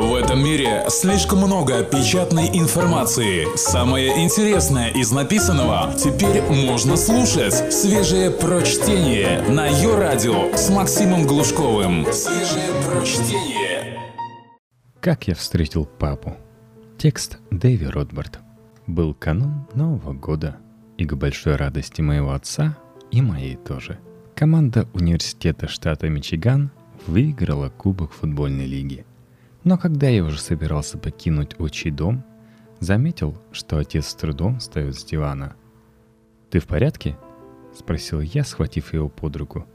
В 0.00 0.14
этом 0.14 0.42
мире 0.42 0.86
слишком 0.88 1.40
много 1.40 1.84
печатной 1.84 2.48
информации. 2.58 3.54
Самое 3.54 4.24
интересное 4.24 4.88
из 4.88 5.12
написанного 5.12 5.92
теперь 5.92 6.40
можно 6.40 6.96
слушать. 6.96 7.70
Свежее 7.70 8.30
прочтение 8.30 9.42
на 9.42 9.66
ее 9.66 9.98
радио 9.98 10.56
с 10.56 10.70
Максимом 10.70 11.26
Глушковым. 11.26 12.06
Свежее 12.14 12.70
прочтение. 12.88 14.00
Как 15.00 15.28
я 15.28 15.34
встретил 15.34 15.84
папу. 15.84 16.34
Текст 16.96 17.36
Дэви 17.50 17.86
Ротбард. 17.86 18.38
Был 18.86 19.12
канун 19.12 19.66
Нового 19.74 20.14
года, 20.14 20.56
и 20.96 21.04
к 21.04 21.12
большой 21.12 21.56
радости 21.56 22.00
моего 22.00 22.32
отца 22.32 22.74
и 23.10 23.20
моей 23.20 23.56
тоже. 23.56 23.98
Команда 24.34 24.88
университета 24.94 25.68
штата 25.68 26.08
Мичиган 26.08 26.70
выиграла 27.06 27.68
Кубок 27.68 28.12
футбольной 28.12 28.64
лиги– 28.64 29.04
но 29.64 29.76
когда 29.76 30.08
я 30.08 30.24
уже 30.24 30.40
собирался 30.40 30.98
покинуть 30.98 31.58
отчий 31.58 31.90
дом, 31.90 32.24
заметил, 32.80 33.36
что 33.52 33.78
отец 33.78 34.08
с 34.08 34.14
трудом 34.14 34.58
встает 34.58 34.96
с 34.96 35.04
дивана. 35.04 35.54
«Ты 36.50 36.60
в 36.60 36.66
порядке?»— 36.66 37.16
спросил 37.78 38.20
я, 38.20 38.44
схватив 38.44 38.92
его 38.94 39.08
под 39.08 39.36
руку. 39.36 39.66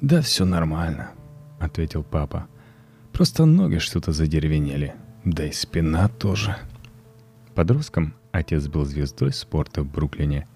«Да 0.00 0.20
все 0.20 0.44
нормально»,— 0.44 1.10
ответил 1.58 2.04
папа. 2.04 2.46
«Просто 3.12 3.44
ноги 3.46 3.78
что-то 3.78 4.12
задеревенели, 4.12 4.94
да 5.24 5.46
и 5.46 5.52
спина 5.52 6.08
тоже». 6.08 6.56
Подростком 7.54 8.14
отец 8.32 8.68
был 8.68 8.84
звездой 8.84 9.32
спорта 9.32 9.82
в 9.82 9.90
Бруклине. 9.90 10.46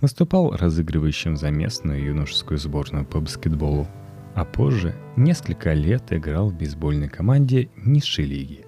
Выступал 0.00 0.50
разыгрывающим 0.50 1.36
за 1.36 1.50
местную 1.50 2.04
юношескую 2.04 2.58
сборную 2.58 3.04
по 3.04 3.20
баскетболу— 3.20 3.88
а 4.34 4.44
позже 4.44 4.94
несколько 5.16 5.72
лет 5.72 6.12
играл 6.12 6.50
в 6.50 6.54
бейсбольной 6.54 7.08
команде 7.08 7.70
низшей 7.76 8.24
лиги. 8.24 8.64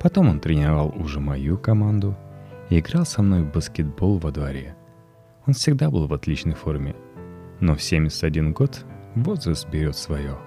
Потом 0.00 0.28
он 0.28 0.40
тренировал 0.40 0.92
уже 0.96 1.20
мою 1.20 1.58
команду 1.58 2.16
и 2.70 2.78
играл 2.78 3.04
со 3.04 3.22
мной 3.22 3.42
в 3.42 3.52
баскетбол 3.52 4.18
во 4.18 4.30
дворе. 4.30 4.76
Он 5.46 5.54
всегда 5.54 5.90
был 5.90 6.06
в 6.06 6.14
отличной 6.14 6.54
форме, 6.54 6.94
но 7.60 7.74
в 7.74 7.82
71 7.82 8.52
год 8.52 8.84
возраст 9.14 9.68
берет 9.68 9.96
свое. 9.96 10.38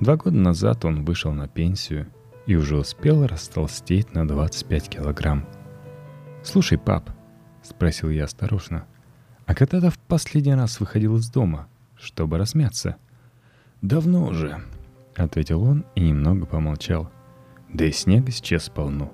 Два 0.00 0.16
года 0.16 0.36
назад 0.36 0.84
он 0.84 1.04
вышел 1.04 1.32
на 1.32 1.48
пенсию 1.48 2.08
и 2.46 2.54
уже 2.54 2.76
успел 2.76 3.26
растолстеть 3.26 4.14
на 4.14 4.26
25 4.26 4.88
килограмм. 4.88 5.46
«Слушай, 6.42 6.78
пап»,— 6.78 7.10
спросил 7.62 8.10
я 8.10 8.24
осторожно,— 8.24 8.86
«а 9.46 9.54
когда 9.54 9.80
ты 9.80 9.90
в 9.90 9.98
последний 9.98 10.54
раз 10.54 10.80
выходил 10.80 11.16
из 11.16 11.28
дома, 11.30 11.68
чтобы 11.96 12.38
размяться?» 12.38 12.96
«Давно 13.82 14.26
уже»,— 14.26 14.60
ответил 15.16 15.62
он 15.62 15.84
и 15.94 16.00
немного 16.00 16.46
помолчал. 16.46 17.10
«Да 17.72 17.84
и 17.84 17.92
снега 17.92 18.30
сейчас 18.30 18.68
полно». 18.68 19.12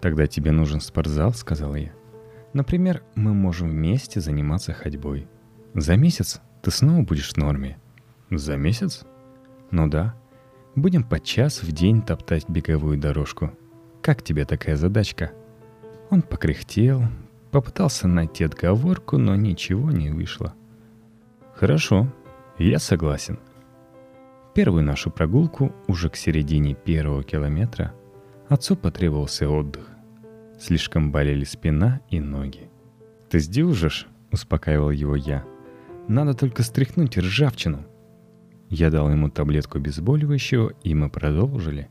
«Тогда 0.00 0.26
тебе 0.26 0.52
нужен 0.52 0.80
спортзал»,— 0.80 1.32
сказал 1.34 1.74
я. 1.74 1.92
«Например, 2.52 3.02
мы 3.14 3.34
можем 3.34 3.70
вместе 3.70 4.20
заниматься 4.20 4.72
ходьбой. 4.72 5.28
За 5.74 5.96
месяц 5.96 6.40
ты 6.62 6.70
снова 6.70 7.02
будешь 7.02 7.32
в 7.32 7.36
норме». 7.36 7.78
«За 8.30 8.56
месяц?» 8.56 9.04
«Ну 9.70 9.88
да. 9.88 10.14
Будем 10.74 11.04
по 11.04 11.20
час 11.20 11.62
в 11.62 11.70
день 11.72 12.02
топтать 12.02 12.48
беговую 12.48 12.98
дорожку. 12.98 13.52
Как 14.00 14.22
тебе 14.22 14.44
такая 14.44 14.76
задачка?» 14.76 15.32
Он 16.10 16.22
покряхтел, 16.22 17.02
попытался 17.50 18.08
найти 18.08 18.44
отговорку, 18.44 19.18
но 19.18 19.34
ничего 19.34 19.90
не 19.90 20.10
вышло. 20.10 20.54
«Хорошо, 21.54 22.12
я 22.58 22.78
согласен»,— 22.78 23.38
Первую 24.54 24.84
нашу 24.84 25.10
прогулку, 25.10 25.72
уже 25.88 26.10
к 26.10 26.16
середине 26.16 26.74
первого 26.74 27.22
километра, 27.22 27.94
отцу 28.48 28.76
потребовался 28.76 29.48
отдых. 29.48 29.88
Слишком 30.60 31.10
болели 31.10 31.44
спина 31.44 32.02
и 32.10 32.20
ноги. 32.20 32.68
«Ты 33.30 33.40
сдюжишь?»— 33.40 34.08
успокаивал 34.30 34.90
его 34.90 35.16
я. 35.16 35.42
«Надо 36.06 36.34
только 36.34 36.62
стряхнуть 36.62 37.16
ржавчину». 37.16 37.86
Я 38.68 38.90
дал 38.90 39.10
ему 39.10 39.30
таблетку 39.30 39.78
обезболивающего, 39.78 40.72
и 40.82 40.94
мы 40.94 41.08
продолжили. 41.08 41.88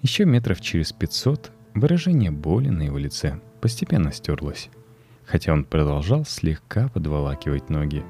Еще 0.00 0.24
метров 0.24 0.60
через 0.60 0.92
пятьсот 0.92 1.50
выражение 1.74 2.30
боли 2.30 2.68
на 2.68 2.82
его 2.82 2.98
лице 2.98 3.40
постепенно 3.60 4.12
стерлось, 4.12 4.70
хотя 5.24 5.52
он 5.52 5.64
продолжал 5.64 6.24
слегка 6.24 6.88
подволакивать 6.90 7.70
ноги. 7.70 8.04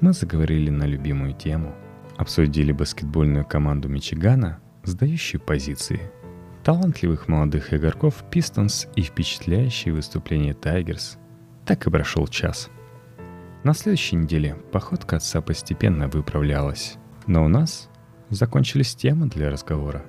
Мы 0.00 0.12
заговорили 0.12 0.70
на 0.70 0.84
любимую 0.84 1.34
тему— 1.34 1.74
обсудили 2.16 2.72
баскетбольную 2.72 3.44
команду 3.44 3.88
Мичигана, 3.88 4.60
сдающую 4.84 5.40
позиции, 5.40 6.00
талантливых 6.64 7.28
молодых 7.28 7.72
игроков 7.72 8.24
Пистонс 8.30 8.88
и 8.96 9.02
впечатляющие 9.02 9.94
выступления 9.94 10.54
Тайгерс. 10.54 11.18
Так 11.64 11.86
и 11.86 11.90
прошел 11.90 12.26
час. 12.26 12.70
На 13.64 13.74
следующей 13.74 14.16
неделе 14.16 14.56
походка 14.72 15.16
отца 15.16 15.40
постепенно 15.40 16.08
выправлялась, 16.08 16.96
но 17.26 17.44
у 17.44 17.48
нас 17.48 17.88
закончились 18.30 18.94
темы 18.94 19.28
для 19.28 19.50
разговора. 19.50 20.04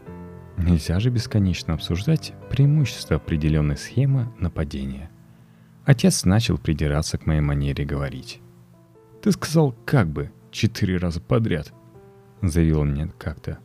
Нельзя 0.58 1.00
же 1.00 1.10
бесконечно 1.10 1.74
обсуждать 1.74 2.34
преимущества 2.50 3.18
определенной 3.18 3.78
схемы 3.78 4.32
нападения. 4.40 5.10
Отец 5.86 6.26
начал 6.26 6.58
придираться 6.58 7.18
к 7.18 7.26
моей 7.26 7.42
манере 7.42 7.86
говорить. 7.86 8.42
«Ты 9.22 9.32
сказал 9.32 9.76
«как 9.86 10.08
бы» 10.10 10.32
четыре 10.52 10.98
раза 10.98 11.22
подряд.— 11.22 11.74
заявил 12.42 12.82
он 12.82 12.92
мне 12.92 13.12
как-то. 13.18 13.60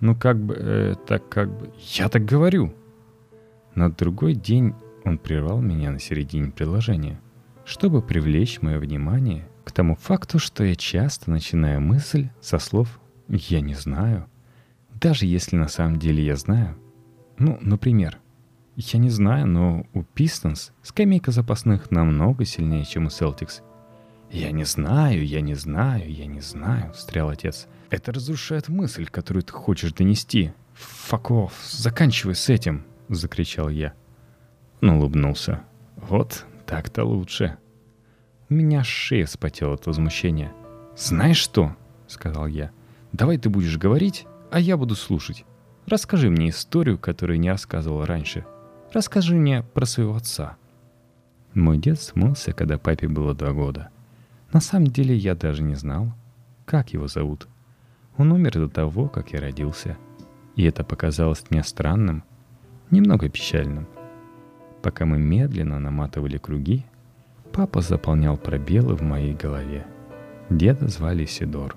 «Ну 0.00 0.14
как 0.14 0.38
бы, 0.38 0.54
э, 0.56 0.94
так 1.06 1.28
как 1.28 1.50
бы, 1.50 1.72
я 1.94 2.08
так 2.08 2.24
говорю!» 2.24 2.72
На 3.74 3.90
другой 3.90 4.34
день 4.34 4.74
он 5.04 5.18
прервал 5.18 5.60
меня 5.60 5.90
на 5.90 5.98
середине 5.98 6.50
предложения, 6.50 7.20
чтобы 7.64 8.02
привлечь 8.02 8.60
мое 8.60 8.78
внимание 8.78 9.48
к 9.64 9.72
тому 9.72 9.96
факту, 9.96 10.38
что 10.38 10.64
я 10.64 10.74
часто 10.74 11.30
начинаю 11.30 11.80
мысль 11.80 12.28
со 12.40 12.58
слов 12.58 13.00
«я 13.28 13.60
не 13.60 13.74
знаю», 13.74 14.26
даже 15.00 15.26
если 15.26 15.56
на 15.56 15.68
самом 15.68 15.98
деле 15.98 16.24
я 16.24 16.36
знаю. 16.36 16.76
Ну, 17.38 17.58
например, 17.60 18.18
я 18.76 18.98
не 18.98 19.10
знаю, 19.10 19.46
но 19.46 19.86
у 19.92 20.02
Пистонс 20.02 20.72
скамейка 20.82 21.30
запасных 21.30 21.90
намного 21.90 22.44
сильнее, 22.44 22.84
чем 22.84 23.06
у 23.06 23.10
Селтикс. 23.10 23.62
«Я 24.30 24.50
не 24.52 24.64
знаю, 24.64 25.24
я 25.26 25.40
не 25.40 25.54
знаю, 25.54 26.12
я 26.12 26.26
не 26.26 26.40
знаю»,— 26.40 26.92
встрял 26.94 27.28
отец— 27.28 27.66
это 27.90 28.12
разрушает 28.12 28.68
мысль, 28.68 29.06
которую 29.06 29.42
ты 29.42 29.52
хочешь 29.52 29.92
донести. 29.92 30.52
Факов, 30.74 31.54
заканчивай 31.70 32.34
с 32.34 32.48
этим, 32.50 32.84
закричал 33.08 33.70
я. 33.70 33.94
Он 34.82 34.90
улыбнулся. 34.90 35.62
Вот 35.96 36.44
так-то 36.66 37.04
лучше. 37.04 37.56
У 38.50 38.54
меня 38.54 38.84
шея 38.84 39.26
спотела 39.26 39.74
от 39.74 39.86
возмущения. 39.86 40.52
«Знаешь 40.96 41.38
что?»— 41.38 41.76
сказал 42.08 42.46
я. 42.46 42.70
«Давай 43.12 43.38
ты 43.38 43.48
будешь 43.48 43.78
говорить, 43.78 44.26
а 44.50 44.60
я 44.60 44.76
буду 44.76 44.94
слушать. 44.94 45.44
Расскажи 45.86 46.28
мне 46.28 46.50
историю, 46.50 46.98
которую 46.98 47.40
не 47.40 47.50
рассказывал 47.50 48.04
раньше. 48.04 48.44
Расскажи 48.92 49.34
мне 49.34 49.62
про 49.62 49.86
своего 49.86 50.14
отца». 50.14 50.56
Мой 51.54 51.78
дед 51.78 52.00
смылся, 52.00 52.52
когда 52.52 52.78
папе 52.78 53.08
было 53.08 53.34
два 53.34 53.52
года. 53.52 53.90
На 54.52 54.60
самом 54.60 54.88
деле 54.88 55.14
я 55.14 55.34
даже 55.34 55.62
не 55.62 55.74
знал, 55.74 56.12
как 56.64 56.92
его 56.92 57.08
зовут— 57.08 57.48
он 58.18 58.32
умер 58.32 58.54
до 58.54 58.68
того, 58.68 59.08
как 59.08 59.32
я 59.32 59.40
родился. 59.40 59.96
И 60.56 60.64
это 60.64 60.82
показалось 60.82 61.44
мне 61.50 61.62
странным, 61.62 62.24
немного 62.90 63.28
печальным. 63.28 63.86
Пока 64.82 65.06
мы 65.06 65.18
медленно 65.18 65.78
наматывали 65.78 66.36
круги, 66.36 66.84
папа 67.52 67.80
заполнял 67.80 68.36
пробелы 68.36 68.96
в 68.96 69.02
моей 69.02 69.34
голове. 69.34 69.86
Деда 70.50 70.88
звали 70.88 71.26
Сидор. 71.26 71.76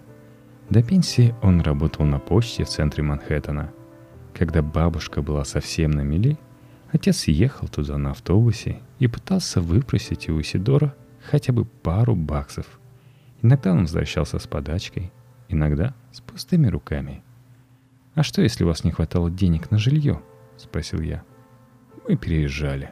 До 0.71 0.81
пенсии 0.81 1.35
он 1.43 1.61
работал 1.61 2.05
на 2.05 2.17
почте 2.17 2.63
в 2.63 2.69
центре 2.69 3.03
Манхэттена. 3.03 3.71
Когда 4.33 4.63
бабушка 4.63 5.21
была 5.21 5.45
совсем 5.45 5.91
на 5.91 6.01
мели, 6.01 6.39
отец 6.91 7.27
ехал 7.27 7.67
туда 7.67 7.97
на 7.99 8.11
автобусе 8.11 8.79
и 8.97 9.07
пытался 9.07 9.61
выпросить 9.61 10.27
у 10.29 10.41
Сидора 10.41 10.95
хотя 11.29 11.53
бы 11.53 11.65
пару 11.65 12.15
баксов. 12.15 12.79
Иногда 13.41 13.71
он 13.71 13.81
возвращался 13.81 14.39
с 14.39 14.47
подачкой– 14.47 15.11
иногда 15.51 15.93
с 16.11 16.21
пустыми 16.21 16.67
руками. 16.67 17.23
«А 18.15 18.23
что, 18.23 18.41
если 18.41 18.63
у 18.63 18.67
вас 18.67 18.83
не 18.83 18.91
хватало 18.91 19.29
денег 19.29 19.71
на 19.71 19.77
жилье?»— 19.77 20.21
спросил 20.57 21.01
я. 21.01 21.23
«Мы 22.07 22.17
переезжали». 22.17 22.91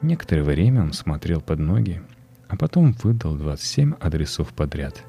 Некоторое 0.00 0.44
время 0.44 0.82
он 0.82 0.92
смотрел 0.92 1.40
под 1.40 1.58
ноги, 1.58 2.02
а 2.48 2.56
потом 2.56 2.92
выдал 3.02 3.34
27 3.34 3.94
адресов 4.00 4.52
подряд. 4.54 5.04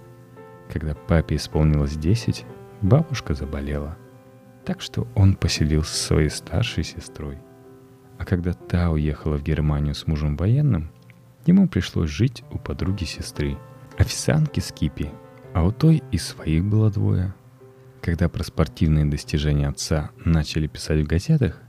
Когда 0.72 0.96
папе 0.96 1.36
исполнилось 1.36 1.96
10, 1.96 2.46
бабушка 2.82 3.34
заболела. 3.34 3.98
Так 4.66 4.82
что 4.82 5.08
он 5.16 5.36
поселился 5.36 5.96
со 5.96 6.08
своей 6.08 6.30
старшей 6.30 6.84
сестрой. 6.84 7.38
А 8.18 8.26
когда 8.26 8.54
та 8.54 8.90
уехала 8.90 9.38
в 9.38 9.44
Германию 9.44 9.96
с 9.96 10.06
мужем 10.06 10.36
военным, 10.36 10.92
ему 11.46 11.68
пришлось 11.68 12.10
жить 12.10 12.44
у 12.52 12.58
подруги 12.58 13.04
сестры, 13.04 13.58
официантки 13.98 14.60
Скипи, 14.60 15.10
а 15.54 15.64
у 15.64 15.72
той 15.72 16.04
и 16.12 16.18
своих 16.18 16.64
было 16.66 16.90
двое. 16.90 17.34
Когда 18.02 18.30
про 18.30 18.44
спортивные 18.44 19.06
достижения 19.06 19.68
отца 19.68 20.12
начали 20.24 20.68
писать 20.68 21.02
в 21.02 21.08
газетах, 21.08 21.62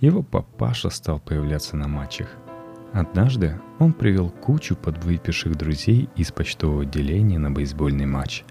его 0.00 0.22
папаша 0.22 0.90
стал 0.90 1.20
появляться 1.20 1.76
на 1.76 1.88
матчах. 1.88 2.28
Однажды 2.92 3.60
он 3.78 3.92
привел 3.92 4.30
кучу 4.30 4.74
подвыпивших 4.74 5.54
друзей 5.56 6.08
из 6.16 6.32
почтового 6.32 6.82
отделения 6.82 7.38
на 7.38 7.50
бейсбольный 7.50 8.06
матч. 8.06 8.44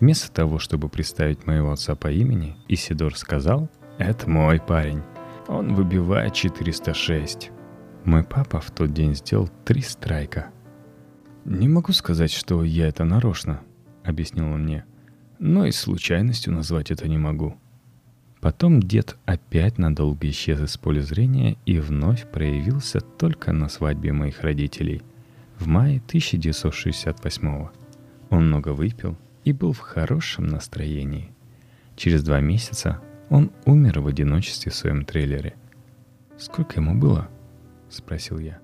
Вместо 0.00 0.30
того, 0.30 0.58
чтобы 0.58 0.88
представить 0.88 1.46
моего 1.46 1.72
отца 1.72 1.94
по 1.94 2.10
имени, 2.10 2.56
Исидор 2.68 3.16
сказал 3.16 3.70
«Это 3.98 4.28
мой 4.28 4.60
парень. 4.60 5.02
Он 5.48 5.74
выбивает 5.74 6.32
406». 6.34 7.50
Мой 8.04 8.24
папа 8.24 8.60
в 8.60 8.70
тот 8.70 8.92
день 8.92 9.14
сделал 9.14 9.48
три 9.64 9.82
страйка. 9.82 10.50
«Не 11.44 11.68
могу 11.68 11.92
сказать, 11.92 12.32
что 12.32 12.64
я 12.64 12.88
это 12.88 13.04
нарочно»,— 13.04 13.60
объяснил 14.04 14.46
он 14.46 14.64
мне 14.64 14.84
но 15.40 15.64
и 15.64 15.72
случайностью 15.72 16.52
назвать 16.52 16.90
это 16.92 17.08
не 17.08 17.18
могу. 17.18 17.56
Потом 18.40 18.80
дед 18.80 19.16
опять 19.24 19.78
надолго 19.78 20.28
исчез 20.28 20.60
из 20.60 20.76
поля 20.76 21.00
зрения 21.00 21.56
и 21.66 21.78
вновь 21.78 22.30
проявился 22.30 23.00
только 23.00 23.52
на 23.52 23.68
свадьбе 23.68 24.12
моих 24.12 24.42
родителей 24.42 25.02
в 25.58 25.66
мае 25.66 25.98
1968 26.06 27.68
Он 28.30 28.46
много 28.46 28.68
выпил 28.68 29.16
и 29.44 29.52
был 29.52 29.72
в 29.72 29.80
хорошем 29.80 30.46
настроении. 30.46 31.30
Через 31.96 32.22
два 32.22 32.40
месяца 32.40 33.00
он 33.30 33.50
умер 33.64 34.00
в 34.00 34.06
одиночестве 34.06 34.70
в 34.70 34.74
своем 34.74 35.04
трейлере. 35.04 35.54
«Сколько 36.38 36.80
ему 36.80 36.98
было?»— 36.98 37.28
спросил 37.90 38.38
я. 38.38 38.58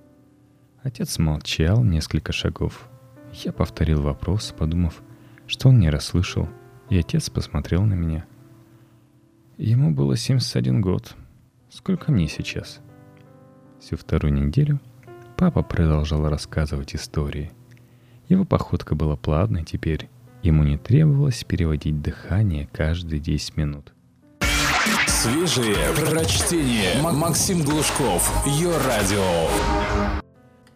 Отец 0.83 1.19
молчал 1.19 1.83
несколько 1.85 2.33
шагов. 2.33 2.89
Я 3.33 3.53
повторил 3.53 4.03
вопрос, 4.03 4.55
подумав, 4.57 5.03
что 5.47 5.69
он 5.69 5.81
не 5.81 5.91
расслышал— 5.91 6.49
и 6.89 6.99
отец 6.99 7.31
посмотрел 7.31 7.83
на 7.83 7.95
меня. 7.95 8.27
Ему 9.59 9.91
было 9.91 10.17
71 10.17 10.81
год. 10.81 11.15
Сколько 11.69 12.13
мне 12.13 12.29
сейчас? 12.29 12.81
Всю 13.81 13.97
вторую 13.97 14.33
неделю 14.33 14.81
папа 15.37 15.63
продолжал 15.63 16.29
рассказывать 16.29 16.95
истории. 16.95 17.51
Его 18.29 18.45
походка 18.45 18.95
была 18.95 19.17
плавной 19.17 19.65
теперь. 19.65 20.09
Ему 20.43 20.63
не 20.65 20.79
требовалось 20.79 21.45
переводить 21.45 22.01
дыхание 22.01 22.69
каждые 22.73 23.21
10 23.21 23.57
минут. 23.57 23.93
Свежие 25.23 25.77
прочтение. 25.95 27.03
Максим 27.03 27.63
Глушков. 27.63 28.47
Ее 28.47 28.71
радио. 28.87 29.49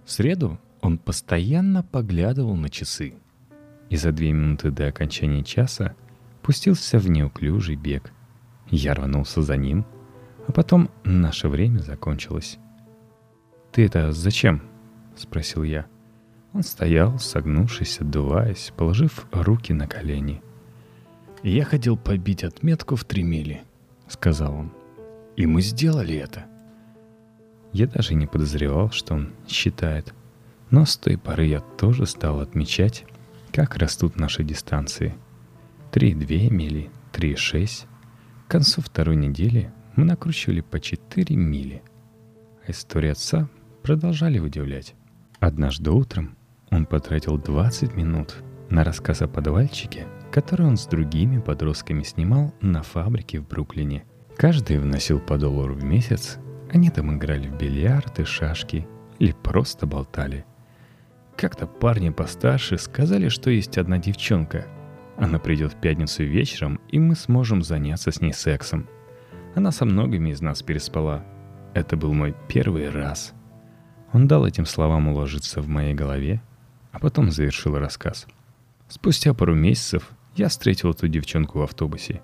В 0.04 0.10
среду 0.10 0.58
он 0.81 0.98
постоянно 0.98 1.82
поглядывал 1.82 2.56
на 2.56 2.69
часы– 2.69 3.14
и 3.90 3.96
за 3.96 4.12
две 4.12 4.32
минуты 4.32 4.70
до 4.70 4.87
окончания 4.87 5.42
часа 5.42 5.94
пустился 6.42 6.98
в 6.98 7.10
неуклюжий 7.10 7.75
бег. 7.75 8.12
Я 8.70 8.94
рванулся 8.94 9.42
за 9.42 9.56
ним, 9.56 9.84
а 10.46 10.52
потом 10.52 10.90
наше 11.04 11.48
время 11.48 11.81
закончилось. 11.81 12.58
«Ты 13.72 13.84
это 13.84 14.12
зачем?»— 14.12 14.62
спросил 15.16 15.64
я. 15.64 15.87
Он 16.52 16.62
стоял, 16.62 17.19
согнувшись, 17.19 18.00
отдуваясь, 18.00 18.72
положив 18.76 19.26
руки 19.32 19.72
на 19.72 19.87
колени. 19.87 20.42
«Я 21.42 21.64
хотел 21.64 21.96
побить 21.96 22.44
отметку 22.44 22.96
в 22.96 23.04
три 23.04 23.22
мили»,— 23.22 23.62
сказал 24.11 24.55
он. 24.55 24.73
«И 25.37 25.47
мы 25.47 25.62
сделали 25.62 26.17
это». 26.17 26.45
Я 27.73 27.87
даже 27.87 28.15
не 28.15 28.27
подозревал, 28.27 28.91
что 28.91 29.15
он 29.15 29.33
считает. 29.49 30.12
Но 30.71 30.85
с 30.85 30.97
той 30.97 31.17
поры 31.17 31.47
я 31.47 31.61
тоже 31.61 32.07
стал 32.07 32.41
отмечать, 32.41 33.05
как 33.53 33.77
растут 33.77 34.17
наши 34.17 34.45
дистанции. 34.45 35.15
3,2 35.93 36.51
мили, 36.51 36.91
3,6. 37.12 37.87
К 38.47 38.51
концу 38.51 38.81
второй 38.83 39.17
недели 39.17 39.73
мы 39.97 40.05
накручивали 40.05 40.61
по 40.61 40.81
4 40.81 41.37
мили. 41.37 41.83
А 42.67 42.71
истории 42.71 43.11
отца 43.11 43.49
продолжали 43.83 44.39
удивлять. 44.39 44.95
Однажды 45.41 45.91
утром 45.91 46.37
он 46.71 46.87
потратил 46.87 47.39
20 47.39 47.95
минут 47.95 48.37
на 48.69 48.85
рассказ 48.85 49.23
о 49.23 49.29
подвальчике, 49.29 50.07
который 50.31 50.67
он 50.67 50.77
с 50.77 50.87
другими 50.87 51.41
подростками 51.41 52.03
снимал 52.03 52.55
на 52.61 52.82
фабрике 52.82 53.41
в 53.41 53.49
Бруклине. 53.49 54.05
Каждый 54.37 54.79
вносил 54.79 55.21
по 55.21 55.37
доллару 55.37 55.75
в 55.75 55.85
месяц, 55.85 56.38
они 56.73 56.91
там 56.91 57.17
играли 57.17 57.49
в 57.49 57.56
бильярд 57.56 58.21
и 58.21 58.25
шашки 58.25 58.87
или 59.19 59.32
просто 59.32 59.87
болтали. 59.87 60.44
Как-то 61.37 61.67
парни 61.67 62.11
постарше 62.11 62.79
сказали, 62.79 63.29
что 63.29 63.50
есть 63.50 63.79
одна 63.79 63.99
девчонка. 63.99 64.67
Она 65.17 65.38
придет 65.38 65.73
в 65.73 65.77
пятницу 65.77 66.23
вечером, 66.23 66.81
и 66.88 66.99
мы 66.99 67.15
сможем 67.17 67.62
заняться 67.62 68.11
с 68.11 68.21
ней 68.21 68.33
сексом. 68.33 68.88
Она 69.55 69.73
со 69.73 69.85
многими 69.85 70.31
из 70.31 70.41
нас 70.41 70.62
переспала. 70.62 71.25
Это 71.75 71.97
был 71.97 72.12
мой 72.15 72.35
первый 72.49 72.88
раз. 72.88 73.33
Он 74.12 74.26
дал 74.26 74.47
этим 74.47 74.67
словам 74.67 75.09
уложиться 75.09 75.61
в 75.61 75.69
моей 75.69 75.94
голове, 75.94 76.43
а 76.93 76.99
потом 76.99 77.31
завершил 77.31 77.79
рассказ. 77.79 78.26
Спустя 78.88 79.35
пару 79.35 79.55
месяцев 79.55 80.11
я 80.37 80.49
встретил 80.49 80.91
эту 80.91 81.09
девчонку 81.09 81.59
в 81.59 81.62
автобусе. 81.62 82.23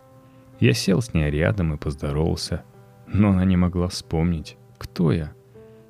Я 0.61 0.73
сел 0.73 1.03
с 1.03 1.13
ней 1.13 1.31
рядом 1.31 1.75
и 1.75 1.77
поздоровался, 1.77 2.65
но 3.07 3.31
она 3.31 3.45
не 3.45 3.57
могла 3.57 3.89
вспомнить, 3.89 4.57
кто 4.79 5.13
я. 5.13 5.33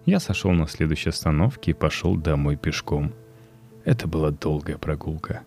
Я 0.07 0.21
сошел 0.21 0.53
на 0.53 0.67
следующей 0.67 1.11
остановке 1.11 1.73
и 1.73 1.75
пошел 1.75 2.17
домой 2.17 2.57
пешком. 2.57 3.13
Это 3.85 4.09
была 4.09 4.31
долгая 4.31 4.79
прогулка. 4.79 5.43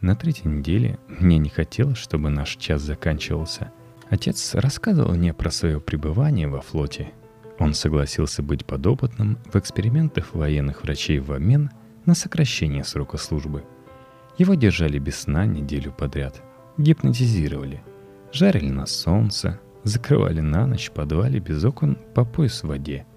На 0.00 0.14
третьей 0.14 0.50
неделе 0.50 0.98
мне 1.08 1.38
не 1.38 1.48
хотелось, 1.48 1.98
чтобы 1.98 2.30
наш 2.30 2.56
час 2.56 2.82
заканчивался. 2.82 3.72
Отец 4.10 4.54
рассказывал 4.54 5.14
мне 5.14 5.32
про 5.32 5.50
свое 5.50 5.80
пребывание 5.80 6.46
во 6.46 6.60
флоте. 6.60 7.12
Он 7.58 7.74
согласился 7.74 8.42
быть 8.42 8.66
подопытным 8.66 9.38
в 9.52 9.56
экспериментах 9.56 10.34
военных 10.34 10.82
врачей 10.82 11.20
в 11.20 11.32
обмен 11.32 11.70
на 12.04 12.14
сокращение 12.14 12.84
срока 12.84 13.16
службы. 13.16 13.64
Его 14.38 14.54
держали 14.54 14.98
без 14.98 15.20
сна 15.20 15.46
неделю 15.46 15.92
подряд, 15.92 16.42
гипнотизировали, 16.76 17.82
жарили 18.32 18.70
на 18.70 18.86
солнце, 18.86 19.60
закрывали 19.84 20.40
на 20.40 20.66
ночь 20.66 20.90
подвале 20.90 21.40
без 21.40 21.64
окон 21.64 21.98
по 22.14 22.24
пояс 22.24 22.62
в 22.62 22.68
воде– 22.68 23.06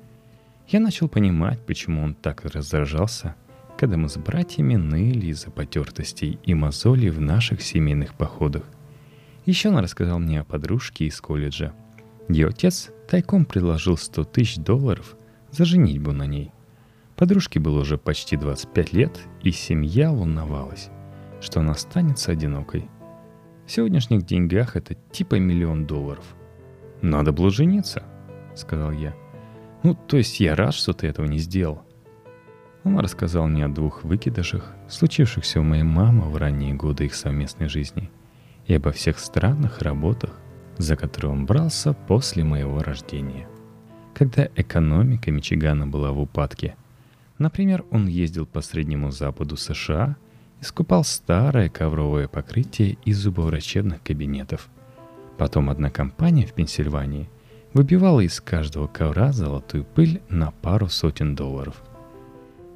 я 0.69 0.81
начал 0.81 1.07
понимать, 1.07 1.65
почему 1.65 2.03
он 2.03 2.13
так 2.13 2.43
раздражался, 2.43 3.35
когда 3.77 3.95
мы 3.95 4.09
с 4.09 4.17
братьями 4.17 4.75
ныли 4.75 5.27
из-за 5.27 5.49
потертостей 5.49 6.39
и 6.43 6.53
мозолей 6.53 7.09
в 7.09 7.21
наших 7.21 7.61
семейных 7.61 8.15
походах. 8.15 8.63
Еще 9.45 9.69
он 9.69 9.77
рассказал 9.77 10.19
мне 10.19 10.41
о 10.41 10.43
подружке 10.43 11.05
из 11.05 11.21
колледжа. 11.21 11.73
Ее 12.27 12.47
отец 12.47 12.89
тайком 13.09 13.45
предложил 13.45 13.95
100 13.95 14.25
тысяч 14.25 14.57
долларов 14.57 15.15
за 15.51 15.63
женитьбу 15.63 16.11
на 16.11 16.25
ней. 16.25 16.51
Подружке 17.15 17.61
было 17.61 17.79
уже 17.79 17.97
почти 17.97 18.35
25 18.35 18.91
лет, 18.91 19.21
и 19.43 19.51
семья 19.51 20.11
волновалась, 20.11 20.89
что 21.41 21.59
она 21.59 21.71
останется 21.71 22.31
одинокой. 22.31 22.89
В 23.65 23.71
сегодняшних 23.71 24.25
деньгах 24.25 24.75
это 24.75 24.95
типа 25.11 25.35
миллион 25.35 25.85
долларов. 25.85 26.25
«Надо 27.01 27.31
было 27.31 27.49
жениться»,— 27.49 28.03
сказал 28.55 28.91
я— 28.91 29.13
ну, 29.83 29.95
то 29.95 30.17
есть 30.17 30.39
я 30.39 30.55
рад, 30.55 30.73
что 30.73 30.93
ты 30.93 31.07
этого 31.07 31.25
не 31.25 31.37
сделал. 31.37 31.81
Он 32.83 32.99
рассказал 32.99 33.47
мне 33.47 33.65
о 33.65 33.69
двух 33.69 34.03
выкидышах, 34.03 34.73
случившихся 34.87 35.59
у 35.59 35.63
моей 35.63 35.83
мамы 35.83 36.29
в 36.29 36.37
ранние 36.37 36.73
годы 36.73 37.05
их 37.05 37.15
совместной 37.15 37.67
жизни, 37.67 38.09
и 38.65 38.73
обо 38.73 38.91
всех 38.91 39.19
странных 39.19 39.81
работах, 39.81 40.39
за 40.77 40.95
которые 40.95 41.31
он 41.31 41.45
брался 41.45 41.93
после 41.93 42.43
моего 42.43 42.81
рождения. 42.81 43.47
Когда 44.13 44.47
экономика 44.55 45.31
Мичигана 45.31 45.85
была 45.85 46.11
в 46.11 46.19
упадке, 46.19 46.75
например, 47.37 47.85
он 47.91 48.07
ездил 48.07 48.45
по 48.45 48.61
Среднему 48.61 49.11
Западу 49.11 49.57
США 49.57 50.17
и 50.61 50.63
скупал 50.63 51.03
старое 51.03 51.69
ковровое 51.69 52.27
покрытие 52.27 52.97
из 53.05 53.17
зубоврачебных 53.19 54.01
кабинетов. 54.03 54.69
Потом 55.37 55.69
одна 55.69 55.89
компания 55.89 56.45
в 56.45 56.53
Пенсильвании– 56.53 57.29
выбивала 57.77 58.21
из 58.21 58.41
каждого 58.41 58.87
ковра 58.87 59.31
золотую 59.31 59.83
пыль 59.85 60.21
на 60.29 60.49
пару 60.49 60.87
сотен 60.87 61.35
долларов. 61.35 61.83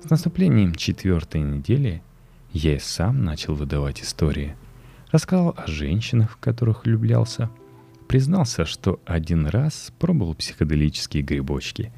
С 0.03 0.09
наступлением 0.09 0.75
четвертой 0.75 1.41
недели 1.41 2.03
я 2.51 2.75
и 2.75 2.79
сам 2.79 3.23
начал 3.23 3.55
выдавать 3.55 4.01
истории. 4.01 4.55
Рассказал 5.11 5.55
о 5.57 5.65
женщинах, 5.65 6.33
в 6.33 6.37
которых 6.37 6.85
влюблялся. 6.85 7.49
Признался, 8.07 8.65
что 8.65 8.99
один 9.05 9.47
раз 9.47 9.91
пробовал 9.99 10.35
психоделические 10.35 11.23
грибочки. 11.23 11.91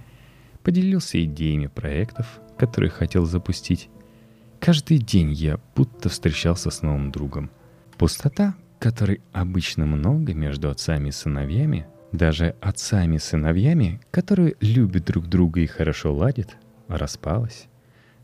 Поделился 0.64 1.22
идеями 1.24 1.68
проектов, 1.68 2.40
которые 2.58 2.90
хотел 2.90 3.26
запустить. 3.26 3.90
Каждый 4.64 5.00
день 5.00 5.34
я 5.34 5.60
будто 5.76 6.08
встречался 6.08 6.72
с 6.72 6.82
новым 6.84 7.12
другом. 7.12 7.52
Пустота, 7.98 8.56
которой 8.80 9.20
обычно 9.34 9.86
много 9.86 10.34
между 10.34 10.70
отцами 10.70 11.10
и 11.10 11.12
сыновьями, 11.12 11.86
даже 12.14 12.56
отцами 12.62 13.18
и 13.18 13.20
сыновьями, 13.20 14.00
которые 14.10 14.56
любят 14.62 15.04
друг 15.04 15.28
друга 15.28 15.60
и 15.60 15.66
хорошо 15.66 16.16
ладят, 16.16 16.56
распалась. 16.88 17.68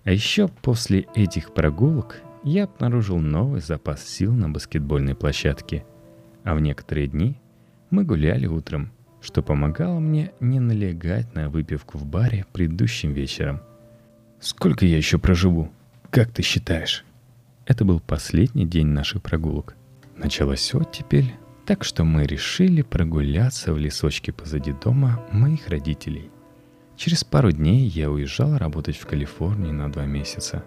А 0.06 0.12
еще 0.12 0.48
после 0.48 1.08
этих 1.14 1.54
прогулок 1.54 2.22
я 2.46 2.64
обнаружил 2.64 3.18
новый 3.18 3.60
запас 3.60 4.02
сил 4.08 4.32
на 4.32 4.48
баскетбольной 4.48 5.16
площадке. 5.16 5.84
А 6.46 6.56
в 6.56 6.62
некоторые 6.62 7.08
дни 7.08 7.36
мы 7.90 8.06
гуляли 8.06 8.48
утром, 8.48 8.94
что 9.20 9.44
помогало 9.44 10.00
мне 10.00 10.32
не 10.40 10.62
налегать 10.62 11.36
на 11.36 11.50
выпивку 11.50 11.98
в 11.98 12.06
баре 12.06 12.46
предыдущим 12.54 13.12
вечером. 13.12 13.60
«Сколько 14.40 14.86
я 14.86 14.96
еще 14.96 15.20
проживу? 15.20 15.70
Как 16.12 16.32
ты 16.32 16.42
считаешь?» 16.42 17.06
Это 17.66 17.86
был 17.86 18.00
последний 18.00 18.66
день 18.66 18.88
наших 18.88 19.22
прогулок. 19.22 19.76
Началась 20.18 20.74
оттепель, 20.74 21.36
так 21.66 21.84
что 21.84 22.04
мы 22.04 22.26
решили 22.26 22.82
прогуляться 22.82 23.74
в 23.74 23.78
лесочке 23.78 24.34
позади 24.34 24.74
дома 24.74 25.24
моих 25.32 25.68
родителей. 25.68 26.32
Через 26.98 27.24
пару 27.24 27.52
дней 27.52 27.86
я 27.88 28.10
уезжал 28.10 28.58
работать 28.58 28.98
в 28.98 29.06
Калифорнии 29.06 29.72
на 29.72 29.92
два 29.92 30.06
месяца. 30.06 30.66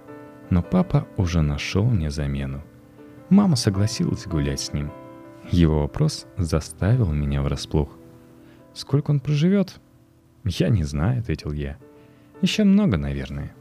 Но 0.49 0.63
папа 0.63 1.09
уже 1.17 1.43
нашел 1.43 1.85
мне 1.85 2.11
замену. 2.11 2.63
Мама 3.29 3.57
согласилась 3.57 4.27
гулять 4.27 4.61
с 4.61 4.73
ним. 4.73 4.93
Его 5.51 5.81
вопрос 5.81 6.27
заставил 6.37 7.13
меня 7.13 7.43
врасплох. 7.43 7.99
«Сколько 8.75 9.11
он 9.11 9.19
проживет?» 9.19 9.81
«Я 10.45 10.69
не 10.69 10.85
знаю»,— 10.85 11.19
ответил 11.21 11.53
я. 11.53 11.79
«Еще 12.43 12.63
много, 12.63 12.97
наверное». 12.97 13.53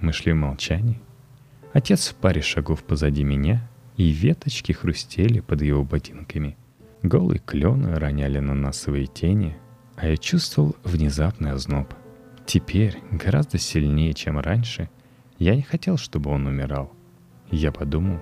Мы 0.00 0.12
шли 0.12 0.32
в 0.32 0.36
молчании. 0.36 1.00
Отец 1.78 2.08
в 2.08 2.16
паре 2.16 2.42
шагов 2.42 2.82
позади 2.82 3.22
меня, 3.22 3.62
и 3.96 4.08
веточки 4.08 4.72
хрустели 4.72 5.38
под 5.38 5.62
его 5.62 5.84
ботинками. 5.84 6.56
Голые 7.04 7.38
клены 7.38 7.94
роняли 7.94 8.40
на 8.40 8.52
нас 8.52 8.80
свои 8.80 9.06
тени, 9.06 9.56
а 9.94 10.08
я 10.08 10.16
чувствовал 10.16 10.74
внезапный 10.82 11.52
озноб. 11.52 11.94
Теперь, 12.46 12.98
гораздо 13.12 13.58
сильнее, 13.58 14.12
чем 14.12 14.40
раньше, 14.40 14.90
я 15.38 15.54
не 15.54 15.62
хотел, 15.62 15.98
чтобы 15.98 16.32
он 16.32 16.48
умирал. 16.48 16.92
Я 17.52 17.70
подумал, 17.70 18.18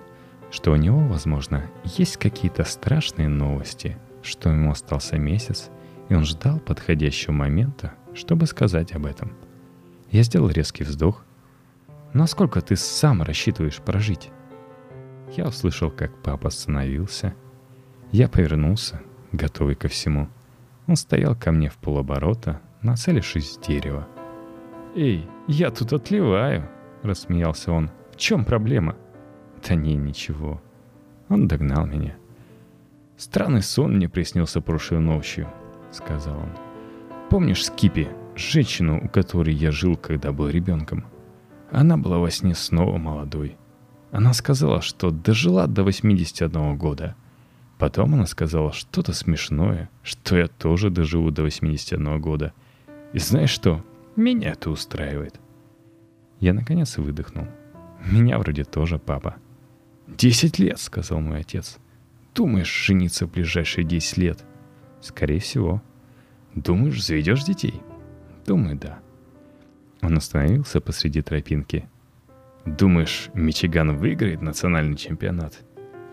что 0.51 0.73
у 0.73 0.77
него, 0.77 0.99
возможно, 0.99 1.65
есть 1.97 2.19
какие-то 2.19 2.63
страшные 2.65 3.29
новости, 3.29 3.97
что 4.23 4.51
ему 4.51 4.71
остался 4.71 5.17
месяц, 5.17 5.71
и 6.11 6.15
он 6.15 6.27
ждал 6.27 6.61
подходящего 6.61 7.33
момента, 7.33 7.95
чтобы 8.13 8.45
сказать 8.45 8.93
об 8.93 9.07
этом. 9.07 9.33
Я 10.11 10.25
сделал 10.25 10.51
резкий 10.51 10.85
вздох. 10.85 11.25
«Насколько 12.17 12.63
ты 12.63 12.77
сам 12.77 13.21
рассчитываешь 13.21 13.77
прожить?» 13.77 14.31
Я 15.37 15.49
услышал, 15.49 15.91
как 15.91 16.23
папа 16.23 16.49
остановился. 16.49 17.35
Я 18.11 18.27
повернулся, 18.27 19.03
готовый 19.33 19.75
ко 19.75 19.89
всему. 19.89 20.31
Он 20.87 20.97
стоял 20.97 21.37
ко 21.37 21.53
мне 21.53 21.69
в 21.69 21.77
полоборота, 21.77 22.63
нацелившись 22.81 23.59
в 23.59 23.61
дерево. 23.61 24.09
«Эй, 24.95 25.29
я 25.47 25.71
тут 25.71 25.93
отливаю!»— 25.93 26.67
рассмеялся 27.03 27.71
он. 27.71 27.91
«В 28.15 28.17
чем 28.17 28.47
проблема?» 28.47 28.97
«Да 29.69 29.75
не, 29.75 29.95
ничего». 29.95 30.63
Он 31.29 31.47
догнал 31.47 31.85
меня. 31.85 32.17
«Странный 33.19 33.61
сон 33.61 33.97
мне 33.97 34.09
приснился 34.09 34.63
прошлой 34.63 35.01
ночью»,— 35.01 35.53
сказал 35.91 36.39
он. 36.39 36.53
«Помнишь 37.29 37.67
Скипи, 37.67 38.09
женщину, 38.37 39.05
у 39.05 39.09
которой 39.11 39.53
я 39.53 39.71
жил, 39.71 39.99
когда 39.99 40.33
был 40.33 40.49
ребенком? 40.49 41.05
Она 41.71 41.97
была 41.97 42.19
во 42.19 42.31
сне 42.31 42.55
снова 42.55 42.97
молодой. 42.99 43.57
Она 44.11 44.33
сказала, 44.33 44.81
что 44.81 45.11
дожила 45.11 45.67
до 45.67 45.83
81 45.83 46.77
года. 46.77 47.17
Потом 47.79 48.15
она 48.15 48.27
сказала 48.27 48.73
что-то 48.73 49.13
смешное, 49.13 49.91
что 50.03 50.37
я 50.37 50.47
тоже 50.47 50.91
доживу 50.91 51.31
до 51.31 51.43
81 51.43 52.21
года. 52.21 52.53
И 53.13 53.19
знаешь 53.19 53.51
что? 53.51 53.85
Меня 54.15 54.53
это 54.53 54.71
устраивает. 54.71 55.41
Я 56.41 56.55
наконец 56.55 56.97
выдохнул. 56.97 57.47
Меня 58.11 58.39
вроде 58.39 58.65
тоже 58.65 58.99
папа. 58.99 59.37
«Десять 60.07 60.59
лет»,— 60.59 60.79
сказал 60.81 61.21
мой 61.21 61.41
отец. 61.41 61.79
«Думаешь, 62.35 62.71
жениться 62.87 63.27
в 63.27 63.33
ближайшие 63.33 63.85
десять 63.85 64.17
лет?» 64.19 64.45
«Скорее 65.01 65.41
всего». 65.41 65.83
«Думаешь, 66.55 67.05
заведешь 67.05 67.45
детей?» 67.45 67.83
«Думаю, 68.47 68.77
да». 68.77 69.01
Он 70.07 70.19
остановился 70.19 70.81
посреди 70.81 71.21
тропинки. 71.21 71.89
«Думаешь, 72.65 73.29
Мичиган 73.35 73.97
выиграет 73.97 74.41
национальный 74.41 74.97
чемпионат?» 74.97 75.65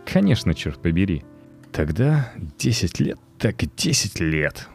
«Конечно, 0.04 0.56
черт 0.56 0.82
побери». 0.82 1.24
«Тогда 1.72 2.32
десять 2.58 3.00
лет, 3.00 3.20
так 3.38 3.58
десять 3.76 4.20
лет», 4.20 4.68